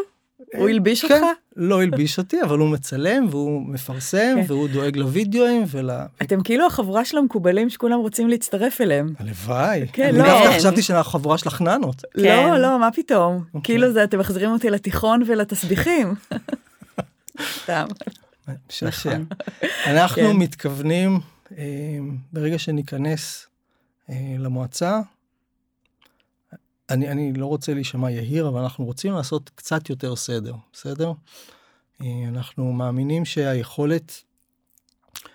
[0.56, 1.26] הוא הלביש כן, אותך?
[1.56, 4.44] לא הלביש אותי, אבל הוא מצלם והוא מפרסם כן.
[4.46, 5.90] והוא דואג לוידאוים ול...
[6.22, 9.14] אתם כאילו החבורה של המקובלים שכולם רוצים להצטרף אליהם.
[9.18, 9.86] הלוואי.
[9.92, 10.24] כן, אני לא.
[10.24, 10.58] דווקא כן.
[10.58, 12.02] חשבתי שאנחנו חבורה של החננות.
[12.14, 13.44] לא, לא, מה פתאום?
[13.54, 13.60] אוקיי.
[13.62, 16.14] כאילו זה, אתם מחזירים אותי לתיכון ולתסביכים.
[17.62, 17.86] סתם.
[18.68, 19.10] משעשע.
[19.10, 19.26] נכון.
[19.86, 20.36] אנחנו כן.
[20.36, 21.20] מתכוונים,
[22.32, 23.46] ברגע שניכנס
[24.10, 25.00] אה, למועצה,
[26.90, 31.12] אני, אני לא רוצה להישמע יהיר, אבל אנחנו רוצים לעשות קצת יותר סדר, בסדר?
[32.00, 34.22] אה, אנחנו מאמינים שהיכולת,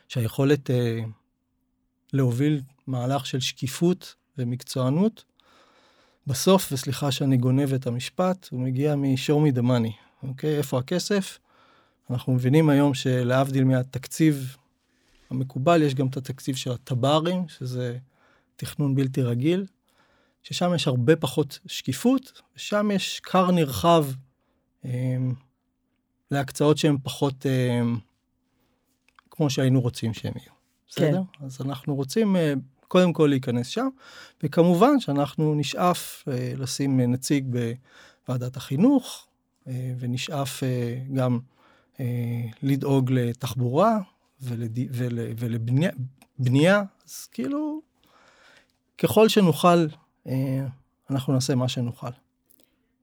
[0.07, 0.99] שהיכולת אה,
[2.13, 5.23] להוביל מהלך של שקיפות ומקצוענות,
[6.27, 10.57] בסוף, וסליחה שאני גונב את המשפט, הוא מגיע מ-show me the money, אוקיי?
[10.57, 11.39] איפה הכסף?
[12.09, 14.55] אנחנו מבינים היום שלהבדיל מהתקציב
[15.29, 17.97] המקובל, יש גם את התקציב של הטב"רים, שזה
[18.55, 19.65] תכנון בלתי רגיל,
[20.43, 24.05] ששם יש הרבה פחות שקיפות, ושם יש כר נרחב
[24.85, 25.17] אה,
[26.31, 27.81] להקצאות שהן פחות אה,
[29.31, 30.51] כמו שהיינו רוצים שהן יהיו.
[30.89, 31.21] בסדר?
[31.39, 31.45] כן.
[31.45, 32.53] אז אנחנו רוצים אה,
[32.87, 33.87] קודם כל להיכנס שם,
[34.43, 37.45] וכמובן שאנחנו נשאף אה, לשים נציג
[38.27, 39.27] בוועדת החינוך,
[39.67, 41.39] אה, ונשאף אה, גם
[41.99, 42.05] אה,
[42.63, 43.99] לדאוג לתחבורה
[44.41, 44.79] ולד...
[44.91, 45.19] ול...
[45.37, 45.91] ולבנייה,
[46.39, 47.81] בנייה, אז כאילו,
[48.97, 49.85] ככל שנוכל,
[50.27, 50.65] אה,
[51.09, 52.07] אנחנו נעשה מה שנוכל.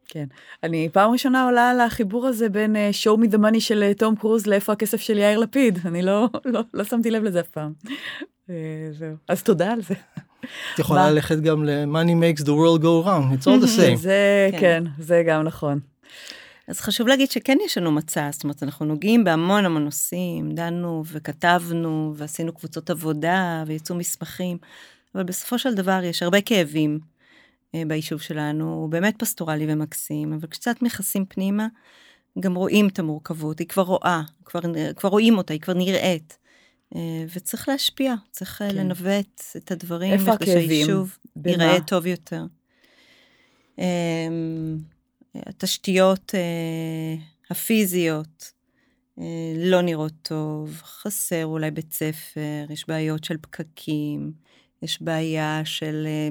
[0.09, 0.25] כן.
[0.63, 3.99] אני פעם ראשונה עולה על החיבור הזה בין uh, show me the money של uh,
[3.99, 5.79] תום קרוז לאיפה הכסף של יאיר לפיד.
[5.85, 7.73] אני לא, לא, לא שמתי לב לזה אף פעם.
[8.93, 9.17] זהו.
[9.29, 9.95] אז תודה על זה.
[10.75, 13.97] את יכולה ללכת גם ל-money makes the world go around, it's all the same.
[13.97, 14.59] זה, כן.
[14.61, 15.81] כן, זה גם נכון.
[16.69, 21.03] אז חשוב להגיד שכן יש לנו מצע, זאת אומרת, אנחנו נוגעים בהמון המון נושאים, דנו
[21.07, 24.59] וכתבנו ועשינו קבוצות עבודה ויצאו מסמכים,
[25.15, 26.99] אבל בסופו של דבר יש הרבה כאבים
[27.75, 31.67] אה, ביישוב שלנו, הוא באמת פסטורלי ומקסים, אבל קצת נכנסים פנימה,
[32.41, 34.61] גם רואים את המורכבות, היא כבר רואה, כבר,
[34.97, 36.39] כבר רואים אותה, היא כבר נראית.
[36.95, 38.77] אה, וצריך להשפיע, צריך כן.
[38.77, 40.55] לנווט את הדברים, איפה הכאבים?
[40.55, 42.45] שהיישוב ייראה טוב יותר.
[45.35, 47.15] התשתיות אה,
[47.51, 48.53] הפיזיות
[49.19, 54.33] אה, לא נראות טוב, חסר אולי בית ספר, יש בעיות של פקקים,
[54.83, 56.29] יש בעיה של אה,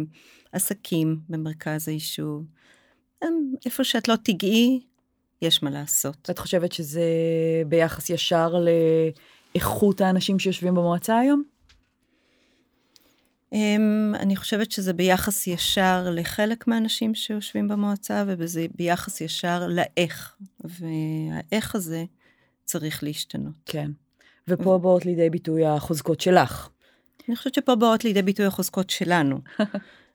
[0.51, 2.45] עסקים במרכז היישוב.
[3.65, 4.79] איפה שאת לא תיגעי,
[5.41, 6.29] יש מה לעשות.
[6.29, 7.03] את חושבת שזה
[7.67, 8.55] ביחס ישר
[9.55, 11.43] לאיכות האנשים שיושבים במועצה היום?
[13.53, 20.35] Um, אני חושבת שזה ביחס ישר לחלק מהאנשים שיושבים במועצה, וזה ביחס ישר לאיך.
[20.63, 22.03] והאיך הזה
[22.65, 23.53] צריך להשתנות.
[23.65, 23.91] כן.
[24.47, 26.69] ופה באות לידי ביטוי החוזקות שלך.
[27.27, 29.39] אני חושבת שפה באות לידי ביטוי החוזקות שלנו.
[29.59, 29.65] uh,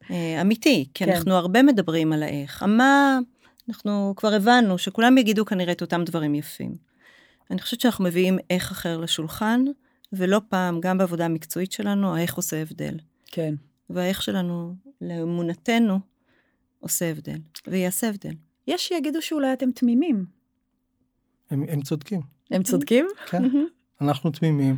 [0.42, 1.12] אמיתי, כי כן.
[1.12, 2.62] אנחנו הרבה מדברים על האיך.
[2.62, 3.18] המה,
[3.68, 6.74] אנחנו כבר הבנו שכולם יגידו כנראה את אותם דברים יפים.
[7.50, 9.64] אני חושבת שאנחנו מביאים איך אחר לשולחן,
[10.12, 12.94] ולא פעם, גם בעבודה המקצועית שלנו, האיך עושה הבדל.
[13.30, 13.54] כן.
[13.90, 16.00] והאיך שלנו, לאמונתנו,
[16.80, 18.34] עושה הבדל, ויעשה הבדל.
[18.66, 20.24] יש שיגידו שאולי אתם תמימים.
[21.50, 22.20] הם, הם צודקים.
[22.50, 23.06] הם צודקים?
[23.30, 23.42] כן,
[24.00, 24.76] אנחנו תמימים.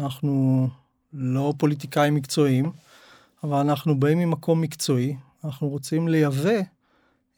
[0.00, 0.68] אנחנו
[1.12, 2.72] לא פוליטיקאים מקצועיים,
[3.44, 6.60] אבל אנחנו באים ממקום מקצועי, אנחנו רוצים לייבא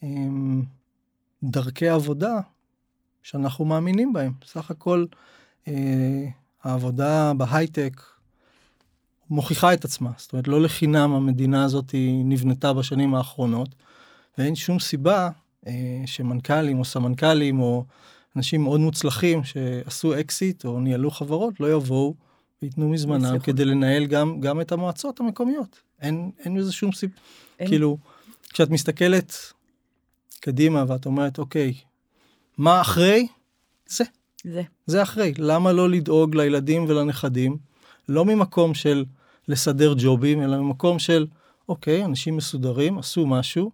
[0.02, 0.62] הם,
[1.42, 2.40] דרכי עבודה
[3.22, 4.32] שאנחנו מאמינים בהם.
[4.44, 5.04] סך הכל
[5.68, 6.28] אה,
[6.62, 8.02] העבודה בהייטק,
[9.30, 10.10] מוכיחה את עצמה.
[10.16, 13.68] זאת אומרת, לא לחינם המדינה הזאת נבנתה בשנים האחרונות,
[14.38, 15.28] ואין שום סיבה
[15.66, 15.72] אה,
[16.06, 17.84] שמנכ"לים או סמנכ"לים או
[18.36, 22.14] אנשים מאוד מוצלחים שעשו אקזיט או ניהלו חברות לא יבואו
[22.62, 25.80] וייתנו מזמנם כדי לנהל גם, גם את המועצות המקומיות.
[26.00, 27.14] אין, אין בזה שום סיבה.
[27.58, 27.98] כאילו,
[28.52, 29.34] כשאת מסתכלת
[30.40, 31.74] קדימה ואת אומרת, אוקיי,
[32.58, 33.26] מה אחרי?
[33.86, 34.04] זה.
[34.44, 34.62] זה.
[34.86, 35.32] זה אחרי.
[35.38, 37.56] למה לא לדאוג לילדים ולנכדים?
[38.08, 39.04] לא ממקום של
[39.50, 41.26] לסדר ג'ובים, אלא ממקום של,
[41.68, 43.70] אוקיי, אנשים מסודרים, עשו משהו,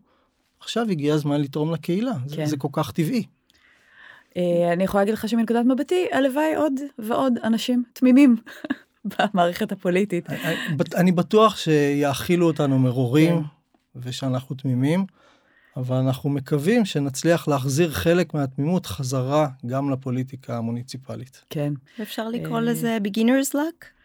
[0.61, 2.13] עכשיו הגיע הזמן לתרום לקהילה.
[2.13, 2.29] כן.
[2.29, 3.25] זה, זה כל כך טבעי.
[4.37, 8.37] אה, אני יכולה להגיד לך שמנקודת מבטי, הלוואי עוד ועוד אנשים תמימים
[9.19, 10.29] במערכת הפוליטית.
[10.95, 13.43] אני בטוח שיאכילו אותנו מרורים, כן.
[13.97, 15.07] ושאנחנו תמימים,
[15.77, 21.45] אבל אנחנו מקווים שנצליח להחזיר חלק מהתמימות חזרה גם לפוליטיקה המוניציפלית.
[21.51, 21.73] כן.
[22.03, 23.96] אפשר לקרוא לזה beginner's luck?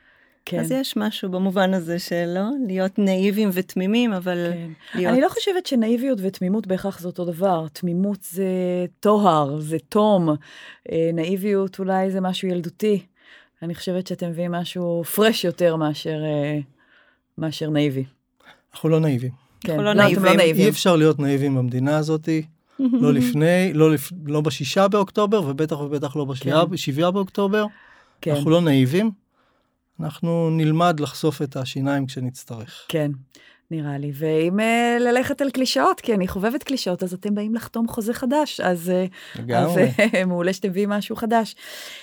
[0.45, 0.59] כן.
[0.59, 4.71] אז יש משהו במובן הזה שלא, להיות נאיבים ותמימים, אבל כן.
[4.95, 5.13] להיות...
[5.13, 7.67] אני לא חושבת שנאיביות ותמימות בהכרח זה אותו דבר.
[7.73, 8.45] תמימות זה
[8.99, 10.29] טוהר, זה תום.
[10.91, 13.05] אה, נאיביות אולי זה משהו ילדותי.
[13.63, 16.59] אני חושבת שאתם מביאים משהו פרש יותר מאשר, אה,
[17.37, 18.03] מאשר נאיבי.
[18.73, 19.31] אנחנו לא נאיבים.
[19.59, 20.23] כן, אנחנו לא, לא נאיבים.
[20.25, 20.65] לא נאיבים.
[20.65, 22.29] אי אפשר להיות נאיבים במדינה הזאת.
[22.79, 24.11] לא לפני, לא, לפ...
[24.25, 26.65] לא בשישה באוקטובר, ובטח ובטח לא בשבעה
[27.09, 27.13] כן.
[27.13, 27.65] באוקטובר.
[28.21, 28.31] כן.
[28.35, 29.11] אנחנו לא נאיבים.
[30.03, 32.85] אנחנו נלמד לחשוף את השיניים כשנצטרך.
[32.87, 33.11] כן,
[33.71, 34.11] נראה לי.
[34.15, 38.59] ואם uh, ללכת על קלישאות, כי אני חובבת קלישאות, אז אתם באים לחתום חוזה חדש,
[38.59, 38.91] אז,
[39.39, 39.83] לגמרי.
[39.83, 41.55] אז uh, מעולה שאתם מביאים משהו חדש.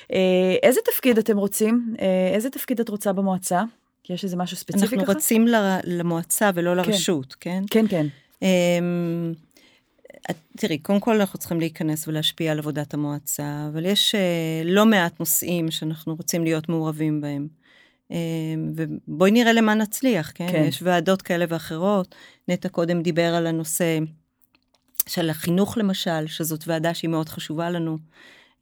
[0.03, 0.15] Uh,
[0.63, 1.95] איזה תפקיד אתם רוצים?
[1.97, 2.01] Uh,
[2.35, 3.63] איזה תפקיד את רוצה במועצה?
[4.11, 5.05] יש איזה משהו ספציפי אנחנו ככה?
[5.05, 5.47] אנחנו רצים
[5.85, 6.91] למועצה ולא כן.
[6.91, 7.65] לרשות, כן?
[7.71, 8.07] כן, כן.
[8.41, 8.45] Um,
[10.57, 15.21] תראי, קודם כל אנחנו צריכים להיכנס ולהשפיע על עבודת המועצה, אבל יש uh, לא מעט
[15.21, 17.49] נושאים שאנחנו רוצים להיות מעורבים בהם.
[18.11, 20.49] אמ, ובואי נראה למה נצליח, כן?
[20.53, 20.65] כן?
[20.69, 22.15] יש ועדות כאלה ואחרות.
[22.49, 23.99] נטע קודם דיבר על הנושא
[25.07, 27.99] של החינוך למשל, שזאת ועדה שהיא מאוד חשובה לנו,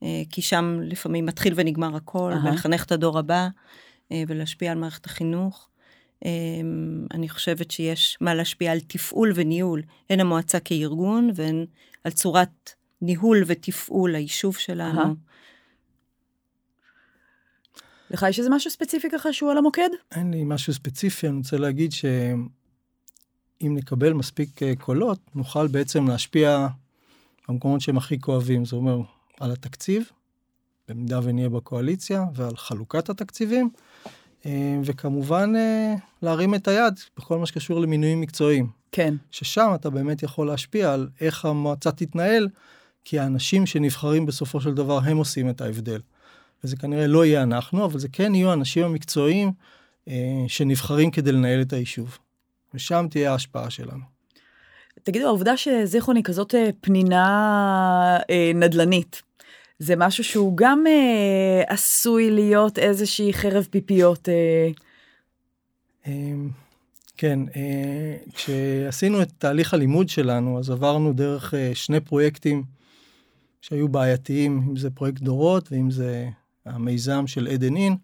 [0.03, 2.47] אה, כי שם לפעמים מתחיל ונגמר הכל, uh-huh.
[2.47, 3.47] ולחנך את הדור הבא,
[4.11, 5.69] אה, ולהשפיע על מערכת החינוך.
[6.25, 11.65] אמ, אני חושבת שיש מה להשפיע על תפעול וניהול, הן המועצה כארגון והן
[12.03, 15.01] על צורת ניהול ותפעול היישוב שלנו.
[15.01, 15.15] Uh-huh.
[18.11, 19.89] לך יש איזה משהו ספציפי ככה שהוא על המוקד?
[20.11, 22.15] אין לי משהו ספציפי, אני רוצה להגיד שאם
[23.61, 26.67] נקבל מספיק אה, קולות, נוכל בעצם להשפיע
[27.49, 29.01] במקומות שהם הכי כואבים, זה אומר
[29.39, 30.09] על התקציב,
[30.87, 33.69] במידה ונהיה בקואליציה, ועל חלוקת התקציבים,
[34.45, 38.67] אה, וכמובן אה, להרים את היד בכל מה שקשור למינויים מקצועיים.
[38.91, 39.13] כן.
[39.31, 42.47] ששם אתה באמת יכול להשפיע על איך המועצה תתנהל,
[43.05, 45.99] כי האנשים שנבחרים בסופו של דבר הם עושים את ההבדל.
[46.63, 49.51] וזה כנראה לא יהיה אנחנו, אבל זה כן יהיו האנשים המקצועיים
[50.07, 50.13] אה,
[50.47, 52.17] שנבחרים כדי לנהל את היישוב.
[52.73, 54.03] ושם תהיה ההשפעה שלנו.
[55.03, 59.21] תגידו, העובדה שזיכרון היא כזאת אה, פנינה אה, נדל"נית,
[59.79, 64.29] זה משהו שהוא גם אה, עשוי להיות איזושהי חרב פיפיות.
[64.29, 64.69] אה...
[66.07, 66.33] אה,
[67.17, 72.63] כן, אה, כשעשינו את תהליך הלימוד שלנו, אז עברנו דרך אה, שני פרויקטים
[73.61, 76.29] שהיו בעייתיים, אם זה פרויקט דורות ואם זה
[76.67, 77.97] המיזם של עדן אין,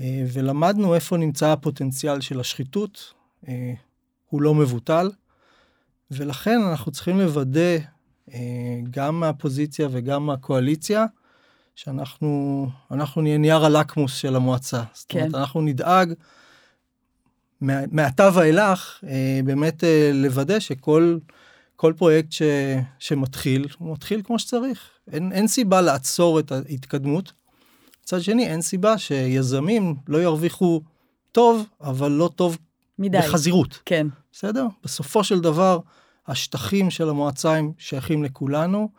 [0.00, 3.14] אה, ולמדנו איפה נמצא הפוטנציאל של השחיתות,
[3.48, 3.72] אה,
[4.30, 5.10] הוא לא מבוטל,
[6.10, 7.76] ולכן אנחנו צריכים לוודא
[8.34, 8.38] אה,
[8.90, 11.06] גם מהפוזיציה וגם מהקואליציה,
[11.74, 14.82] שאנחנו אנחנו נהיה נייר הלקמוס של המועצה.
[14.82, 14.90] כן.
[14.94, 16.12] זאת אומרת, אנחנו נדאג
[17.60, 19.04] מעתה ואילך
[19.44, 21.18] באמת לוודא שכל
[21.76, 22.42] כל פרויקט ש,
[22.98, 24.90] שמתחיל, הוא מתחיל כמו שצריך.
[25.12, 27.32] אין, אין סיבה לעצור את ההתקדמות.
[28.08, 30.82] מצד שני, אין סיבה שיזמים לא ירוויחו
[31.32, 32.58] טוב, אבל לא טוב
[32.98, 33.18] מדי.
[33.18, 33.78] בחזירות.
[33.84, 34.06] כן.
[34.32, 34.66] בסדר?
[34.84, 35.78] בסופו של דבר,
[36.26, 38.90] השטחים של המועצה הם שייכים לכולנו,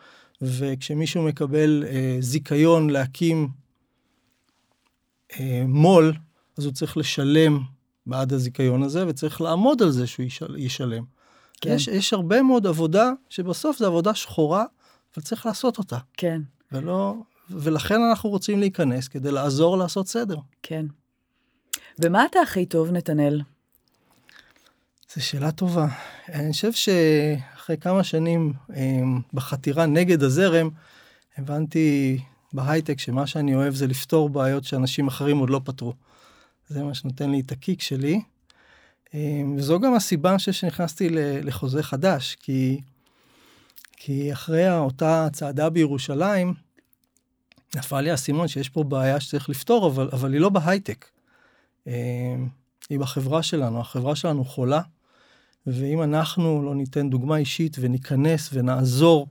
[0.41, 3.49] וכשמישהו מקבל אה, זיכיון להקים
[5.39, 6.13] אה, מו"ל,
[6.57, 7.59] אז הוא צריך לשלם
[8.05, 11.03] בעד הזיכיון הזה, וצריך לעמוד על זה שהוא ישל, ישלם.
[11.61, 11.69] כן.
[11.69, 14.65] יש, יש הרבה מאוד עבודה שבסוף זה עבודה שחורה,
[15.15, 15.97] אבל צריך לעשות אותה.
[16.17, 16.41] כן.
[16.71, 17.15] ולא,
[17.51, 20.37] ולכן אנחנו רוצים להיכנס כדי לעזור לעשות סדר.
[20.63, 20.85] כן.
[21.99, 23.41] ומה אתה הכי טוב, נתנאל?
[25.15, 25.87] זו שאלה טובה.
[26.33, 30.69] אני חושב שאחרי כמה שנים אמ, בחתירה נגד הזרם,
[31.37, 32.19] הבנתי
[32.53, 35.93] בהייטק שמה שאני אוהב זה לפתור בעיות שאנשים אחרים עוד לא פתרו.
[36.67, 38.21] זה מה שנותן לי את הקיק שלי.
[39.13, 41.09] אמ, וזו גם הסיבה אני חושב שנכנסתי
[41.43, 42.81] לחוזה חדש, כי,
[43.97, 46.53] כי אחרי אותה צעדה בירושלים,
[47.75, 51.05] נפל לי האסימון שיש פה בעיה שצריך לפתור, אבל, אבל היא לא בהייטק.
[51.87, 52.47] אמ,
[52.89, 54.81] היא בחברה שלנו, החברה שלנו חולה,
[55.67, 59.27] ואם אנחנו לא ניתן דוגמה אישית וניכנס ונעזור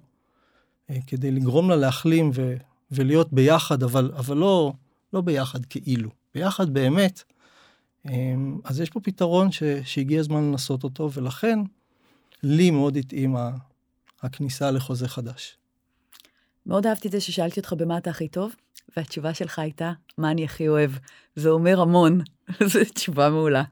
[0.91, 2.57] אה, כדי לגרום לה להחלים ו,
[2.91, 4.73] ולהיות ביחד, אבל, אבל לא,
[5.13, 7.23] לא ביחד כאילו, ביחד באמת,
[8.09, 11.59] אמ, אז יש פה פתרון ש, שהגיע הזמן לנסות אותו, ולכן
[12.43, 13.51] לי מאוד התאימה
[14.23, 15.57] הכניסה לחוזה חדש.
[16.69, 18.55] מאוד אהבתי את זה ששאלתי אותך במה אתה הכי טוב,
[18.97, 20.91] והתשובה שלך הייתה, מה אני הכי אוהב.
[21.37, 22.21] זה אומר המון,
[22.73, 23.63] זו תשובה מעולה.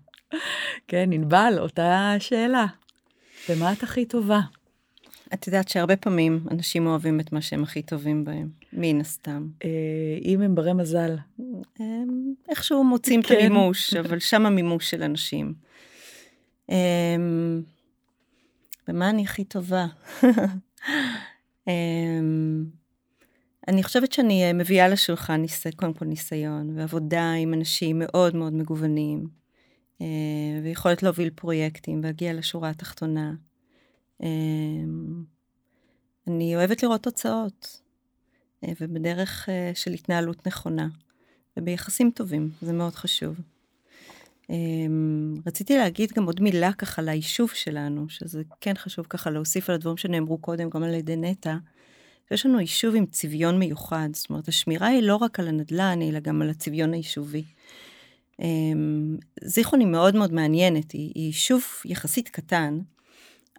[0.88, 2.66] כן, ענבל, אותה שאלה.
[3.48, 4.40] במה את הכי טובה?
[5.34, 9.48] את יודעת שהרבה פעמים אנשים אוהבים את מה שהם הכי טובים בהם, מן הסתם.
[9.64, 9.70] אה,
[10.24, 11.16] אם הם ברי מזל.
[11.78, 13.34] הם איכשהו מוצאים כן.
[13.34, 15.54] את המימוש, אבל שם המימוש של אנשים.
[16.68, 17.62] אמ,
[18.88, 19.86] במה אני הכי טובה?
[23.68, 25.66] אני חושבת שאני אה, מביאה לשולחן ניס...
[25.76, 29.26] קודם כל ניסיון ועבודה עם אנשים מאוד מאוד מגוונים,
[30.00, 30.06] אה,
[30.62, 33.34] ויכולת להוביל פרויקטים והגיע לשורה התחתונה.
[34.22, 35.24] אמ,
[36.26, 37.80] אני אוהבת לראות תוצאות,
[38.64, 40.88] אה, ובדרך של התנהלות נכונה,
[41.56, 43.36] וביחסים טובים, זה מאוד חשוב.
[45.46, 49.96] רציתי להגיד גם עוד מילה ככה ליישוב שלנו, שזה כן חשוב ככה להוסיף על הדברים
[49.96, 51.56] שנאמרו קודם, גם על ידי נטע.
[52.30, 56.20] יש לנו יישוב עם צביון מיוחד, זאת אומרת, השמירה היא לא רק על הנדל"ן, אלא
[56.20, 57.44] גם על הצביון היישובי.
[58.40, 62.78] אמ, זיכרון היא מאוד מאוד מעניינת, היא, יישוב יחסית קטן,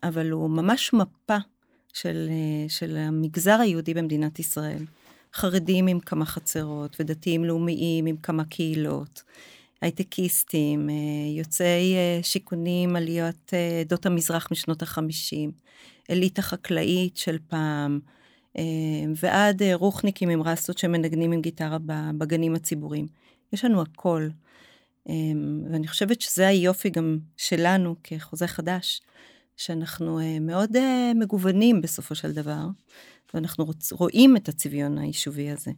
[0.04, 1.38] אבל הוא ממש מפה
[1.94, 2.30] של,
[2.68, 4.86] של המגזר היהודי במדינת ישראל.
[5.34, 9.24] חרדים עם כמה חצרות, ודתיים לאומיים עם כמה קהילות.
[9.82, 10.96] הייטקיסטים, אה,
[11.38, 15.52] יוצאי אה, שיכונים עליות אה, עדות המזרח משנות החמישים,
[16.10, 18.00] אליטה חקלאית של פעם,
[19.16, 21.78] ועד רוחניקים עם רסות שמנגנים עם גיטרה
[22.18, 23.08] בגנים הציבוריים.
[23.54, 24.28] יש לנו הכל.
[25.72, 29.02] ואני חושבת שזה היופי גם שלנו כחוזה חדש,
[29.58, 30.72] שאנחנו מאוד
[31.16, 32.66] מגוונים בסופו של דבר,
[33.34, 35.72] ואנחנו רוצ, רואים את הצביון היישובי הזה.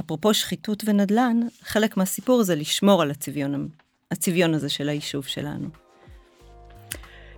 [0.00, 3.68] אפרופו שחיתות ונדל"ן, חלק מהסיפור זה לשמור על הצביון,
[4.10, 5.68] הצביון הזה של היישוב שלנו.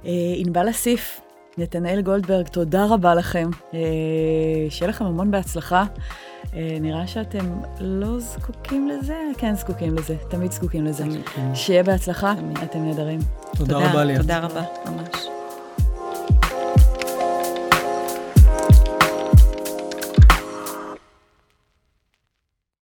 [0.04, 1.20] אה, ענבל אסיף,
[1.58, 3.50] נתנאל גולדברג, תודה רבה לכם.
[3.74, 3.80] אה,
[4.70, 5.84] שיהיה לכם המון בהצלחה.
[6.54, 7.44] אה, נראה שאתם
[7.80, 11.04] לא זקוקים לזה, כן זקוקים לזה, תמיד זקוקים לזה.
[11.54, 13.18] שיהיה בהצלחה, אתם נהדרים.
[13.56, 14.18] תודה רבה, ליה.
[14.18, 15.37] תודה רבה, ממש.